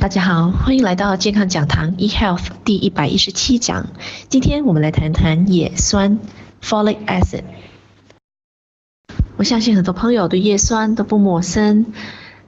[0.00, 3.86] 大家好，欢迎来到健康讲堂 eHealth 第一百一十七讲。
[4.30, 6.18] 今天我们来谈谈叶酸
[6.62, 7.42] （Folic acid）。
[9.36, 11.84] 我相信很多朋友对叶酸都不陌生，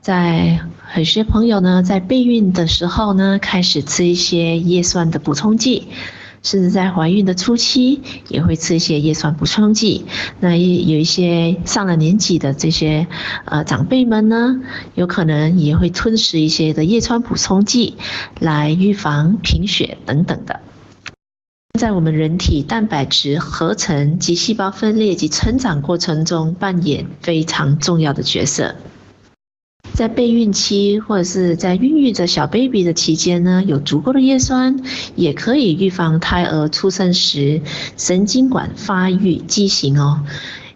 [0.00, 5.88] 在很些朋友呢，在备孕的时候呢，开始吃一些叶酸的补充剂。
[6.42, 10.06] 甚至在怀孕的初期，也会吃一些叶酸补充剂。
[10.40, 13.06] 那也有一些上了年纪的这些
[13.44, 14.60] 呃长辈们呢，
[14.94, 17.96] 有可能也会吞食一些的叶酸补充剂，
[18.38, 20.60] 来预防贫血等等的。
[21.78, 28.74] 在我们人体蛋白质合成及细胞分裂及成长过程中，扮演非常重要的角色。
[29.92, 34.80] 在备孕期或者是在孕育着小 baby 的期间呢，有足够的叶酸，
[35.14, 37.60] 也可以预防胎儿出生时
[37.98, 40.20] 神经管发育畸形哦，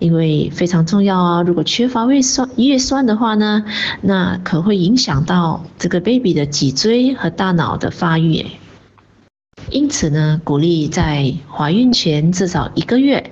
[0.00, 1.44] 因为非常重要哦。
[1.46, 3.64] 如果缺乏叶酸叶酸的话呢，
[4.00, 8.46] 那可会影响到这个 baby 的脊椎和大脑的发育。
[9.70, 13.30] 因此呢，鼓励在怀孕前至少一个月。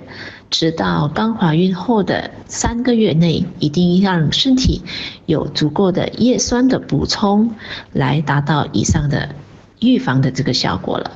[0.51, 4.83] 直到刚怀孕后的三个月内，一定让身体
[5.25, 7.55] 有足够的叶酸的补充，
[7.93, 9.33] 来达到以上的
[9.79, 11.11] 预防的这个效果了。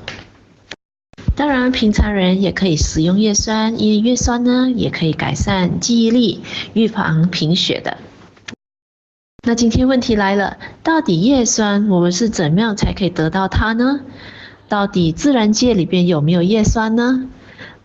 [1.36, 6.42] 当然，平常人也可以使用叶酸，因为叶酸呢也可以改善记忆力、
[6.73, 7.97] 预防贫血的。
[9.45, 13.99] 那今天问题来了，到底叶酸我们是怎么样才可以得到它呢？
[14.70, 17.30] 到底自然界里边有没有叶酸呢？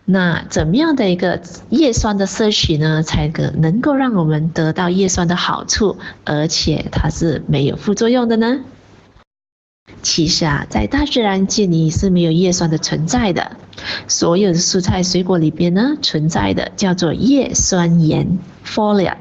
[0.05, 8.61] 那怎么样的一个叶酸的摄取呢，才可能够让我们得到叶酸的好处，而且它是没有副作用的呢？
[10.01, 13.57] 其实啊，在大自然界里是没有叶酸的存在的，
[14.07, 19.15] 所有的蔬菜水果里边呢，存在的叫做叶酸盐 （folate）。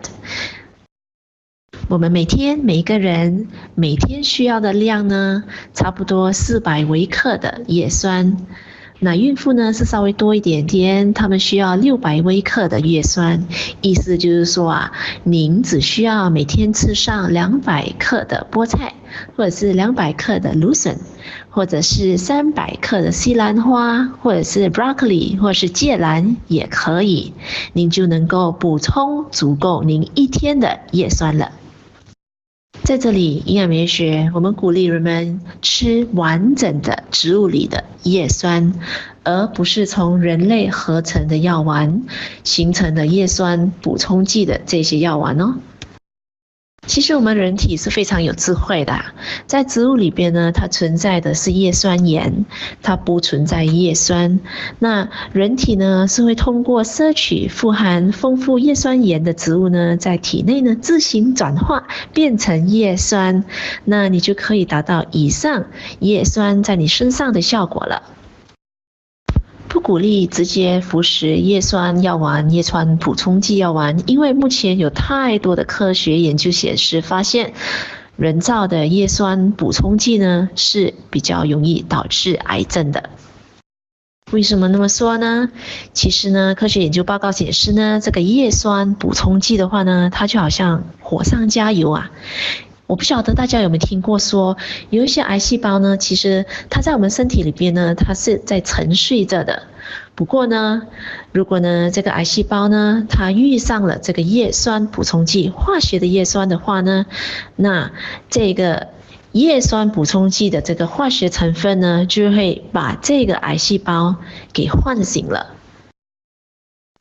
[1.89, 5.45] 我们每天每个人每天需要的量呢，
[5.75, 8.47] 差不多四百微克的叶酸。
[9.03, 13.47] 那孕妇呢是稍微多一点点，她们需要六百微克的叶酸，
[13.81, 14.93] 意思就是说啊，
[15.25, 18.93] 您只需要每天吃上两百克的菠菜，
[19.35, 20.99] 或者是两百克的芦笋，
[21.49, 27.33] 或者是三百克的西兰花，或者是 broccoli，或者是芥蓝也可以，
[27.73, 31.53] 您就能够补充足够您一天的叶酸了。
[32.83, 38.73] 在这里，营养美学，我们鼓励人们吃完整的植物里的叶酸，
[39.23, 42.03] 而不是从人类合成的药丸
[42.43, 45.55] 形成的叶酸补充剂的这些药丸哦。
[46.91, 49.01] 其实我们人体是非常有智慧的，
[49.47, 52.47] 在植物里边呢，它存在的是叶酸盐，
[52.83, 54.41] 它不存在叶酸。
[54.81, 63.45] 那人体呢是会通过摄取富含丰富叶酸盐的植物呢，在体内呢自行转化变成叶酸，
[63.85, 65.67] 那你就可以达到以上
[66.01, 68.03] 叶酸在你身上的效果了。
[69.81, 77.55] 鼓励直接服食叶酸药丸、叶酸补充剂药丸，因为目前有太多的科学研究显示，发现
[78.17, 83.11] 人造的叶酸补充剂呢是比较容易导致癌症的。
[84.31, 85.51] 为什么那么说呢？
[85.93, 92.13] 其实呢，科学研究报告显示呢，这个叶酸补充剂的话呢，它就好像火上加油啊。
[92.91, 94.57] 我不晓得大家有没有听过说，
[94.91, 99.63] 有一些癌细胞呢，其实它在我们身体里边呢，它是在沉睡着的。
[100.17, 100.83] 不过呢，
[101.31, 107.07] 如果呢这个癌细胞呢，它遇上了这个叶酸补充剂，化学的叶酸的话呢，
[107.55, 107.93] 那
[108.29, 108.89] 这个
[109.31, 114.17] 叶酸补充剂的这个化学成分呢，就会把这个癌细胞
[114.53, 115.55] 给唤醒了。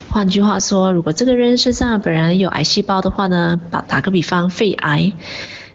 [0.08, 5.12] 换句话说，如果这个人身上本来有癌细胞的话呢，打打个比方，肺癌。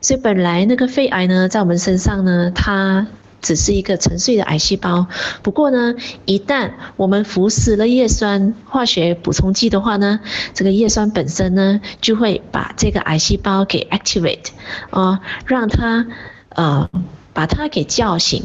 [0.05, 3.07] 所以本来那个肺癌呢，在我们身上呢，它
[3.41, 5.07] 只是一个沉睡的癌细胞。
[5.41, 5.95] 不过呢，
[6.25, 10.19] 一旦我们服食了叶酸化学补充剂的话呢，
[10.53, 14.49] 这个叶酸本身呢，就会把这个癌细胞给 activate，
[14.91, 16.05] 啊，让它
[16.49, 16.87] 呃
[17.33, 18.43] 把它给叫醒。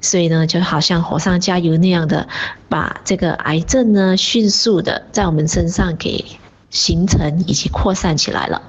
[0.00, 2.28] 所以呢，就好像火上加油那样的，
[2.68, 6.24] 把这个癌症呢，迅速的在我们身上给
[6.70, 8.62] 形成以及扩散起来了。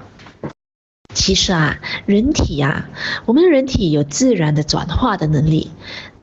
[1.14, 2.88] 其实啊，人体呀、啊，
[3.26, 5.70] 我们人体有自然的转化的能力，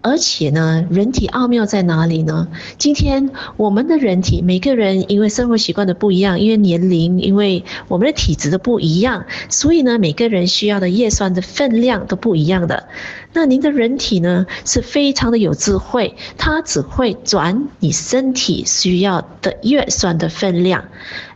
[0.02, 2.48] 而且呢，人体奥妙在哪里呢？
[2.78, 12.88] 今天我们的人体，每个人因为生活习惯的不一样，因为年龄，因为我们的体质的不一样，所以呢，每个人需要的叶酸的分量都不一样的。
[13.34, 20.86] 那您的人体呢，是非常的有智慧，它只会转你身体需要的叶酸的分量，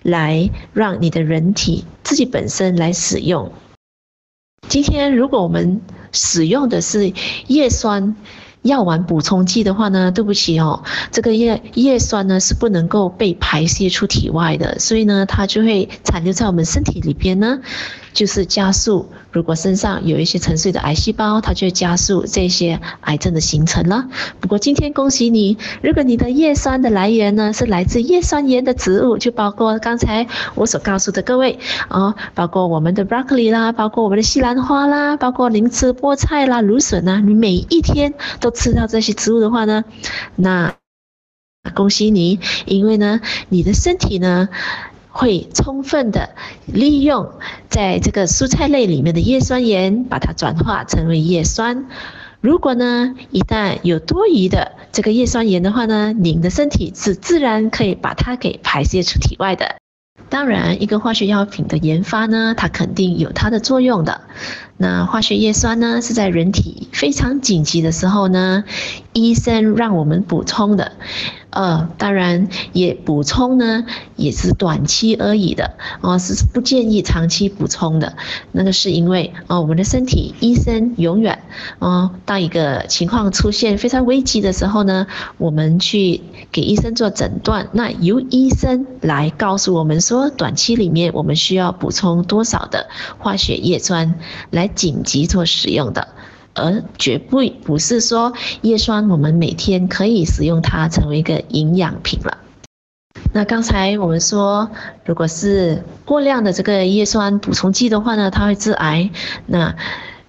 [0.04, 3.52] 来让你的人体自己本身来使用。
[4.70, 5.82] 今天如果我们
[6.14, 7.12] 使用的是
[7.48, 8.16] 叶酸。
[8.64, 17.60] 药丸补充剂的话呢，对不起哦，这个叶叶酸呢是不能够被排泄出体外的，所以呢，它就会残留在我们身体里边呢，
[18.14, 19.10] 就是加速。
[19.32, 24.08] 如果身上有一些沉睡的癌细胞，它就加速这些癌症的形成了。
[24.40, 31.58] 不过今天恭喜你，如果你的叶酸的来源呢是来自叶酸盐的植物，就包括刚才我所告诉的各位
[31.90, 39.84] 哦，包括我们的 broccoli 啦，包括我们的西兰花啦，包括您吃菠菜啦、芦笋啦，你每一天都吃到这些植物的话呢，
[40.36, 40.76] 那
[41.74, 43.20] 恭喜你，因为呢，
[43.50, 44.50] 你的身体呢。
[45.14, 46.32] 会充分的
[46.66, 47.34] 利用
[47.70, 51.86] 在这个蔬菜类里面的叶酸盐，把它转化成为叶酸。
[52.42, 59.76] 如果呢，一旦有多余的这个叶酸盐的话呢，您的身体是自然可以把它给排泄出体外的。
[60.30, 64.22] 当然，一个化学药品的研发呢，它肯定有它的作用的。
[64.84, 68.66] 那化学叶酸呢，是在人体非常紧急的时候呢，
[69.14, 70.92] 医生让我们补充的。
[71.52, 73.86] 呃，当然也补充呢，
[74.16, 78.16] 也是短期而已的，哦，是不建议长期补充的。
[78.52, 81.44] 那个是因为，哦，我们的身体，医生永远，
[81.78, 85.06] 哦，当一个情况出现非常危急的时候呢，
[85.38, 86.22] 我们去
[86.52, 92.90] 给医生做诊断，那由医生来告诉我们说，短期里面我们需要补充多少的
[93.20, 94.16] 化学叶酸
[94.50, 96.10] 来紧急做使用的。
[96.56, 102.38] 而绝不不是说叶酸，我们每天可以使用它成为一个营养品了。
[103.32, 104.70] 那刚才我们说，
[105.04, 109.10] 如果是过量的这个叶酸补充剂的话呢，它会致癌。
[109.48, 109.76] 那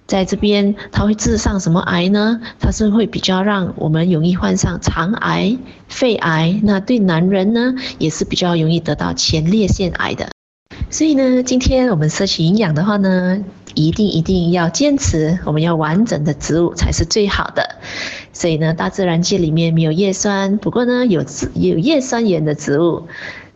[0.07, 2.41] 在这边，它会致上什么癌呢？
[2.59, 5.57] 它是会比较让我们容易患上肠癌、
[5.87, 6.59] 肺癌。
[6.63, 10.29] 那对男人呢，也是比较容易得到前列腺癌的。
[10.89, 13.43] 所以呢，今天我们摄取营养的话呢，
[13.75, 17.75] 一定一定要坚持，我们要完整的植物才是最好的。
[18.33, 21.23] 所以呢，大自然界里面没有叶酸，不过呢，有
[21.53, 23.07] 有叶酸盐的植物。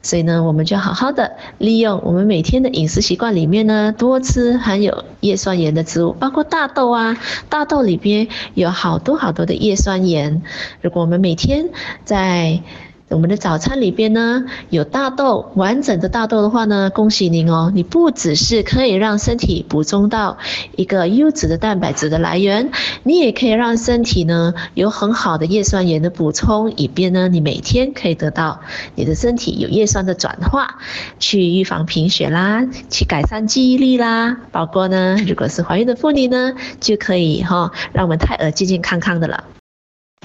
[0.02, 7.18] 所以呢，我们就好好的利用我们每天的饮食习惯里面呢，多吃含有叶酸盐的植物，包括大豆啊，
[7.50, 10.42] 大豆里边有好多好多的叶酸盐。
[10.82, 11.68] 如果我们每天
[12.06, 12.62] 在
[13.10, 20.38] 我们的早餐里边呢，有大豆，完整的大豆的话呢，恭喜您哦，你不只是可以让身体补充到
[20.76, 22.72] 一个优质的蛋白质的来源，
[23.04, 28.62] 你也可以让身体呢有很好的叶酸盐的补充，以便呢你每天可以得到
[28.94, 30.80] 你的身体有叶酸的转化，
[31.18, 39.44] 去预防贫血啦，去改善记忆力啦，包括呢如果是怀孕的妇女呢，就可以哈、让我们胎儿健健康康的了。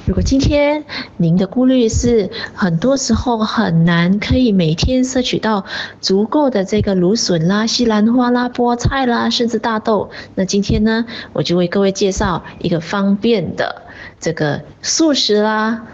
[0.07, 0.85] 如果今天
[1.17, 5.65] 您的顾虑是很多时候很难可以每天摄取到
[6.03, 13.83] 足够的这个芦笋啦、西兰花啦、菠菜啦，甚至大豆，那今天呢，我就为各位介绍一个方便的
[14.21, 15.87] 这个素食啦，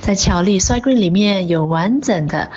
[0.00, 2.50] 在巧力衰 green 里面有完整的。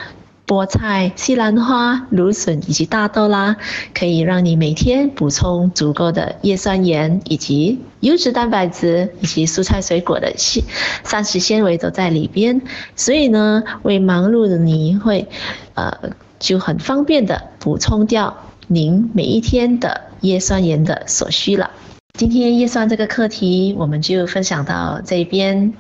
[0.48, 3.58] 菠菜、西兰花、芦笋以及大豆啦，
[3.94, 10.64] 可以让你每天补充足够的叶酸盐以及优质蛋白质以及蔬菜水果的纤
[11.04, 12.62] 膳食纤维都在里边，
[12.96, 15.28] 所以呢，为忙碌的你会
[15.74, 21.72] 呃就很方便的补充掉您每一天的叶酸盐的所需了。
[22.18, 25.72] 今天叶酸这个课题，我们就分享到这边。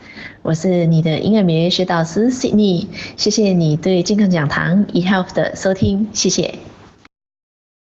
[0.43, 2.85] 我是你的音乐美学导师 Sydney，
[3.15, 6.53] 谢谢你对健康讲堂 eHealth 的收听，谢谢。